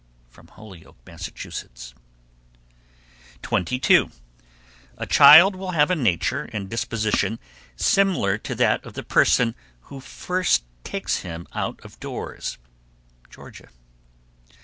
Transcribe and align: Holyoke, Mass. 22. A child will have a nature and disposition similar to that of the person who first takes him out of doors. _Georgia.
Holyoke, 0.35 0.97
Mass. 1.05 1.29
22. 3.43 4.11
A 4.97 5.05
child 5.05 5.55
will 5.55 5.71
have 5.73 5.91
a 5.91 5.95
nature 5.95 6.49
and 6.51 6.67
disposition 6.67 7.37
similar 7.75 8.39
to 8.39 8.55
that 8.55 8.83
of 8.83 8.93
the 8.95 9.03
person 9.03 9.53
who 9.81 9.99
first 9.99 10.63
takes 10.83 11.17
him 11.17 11.45
out 11.53 11.79
of 11.85 11.99
doors. 11.99 12.57
_Georgia. 13.29 13.69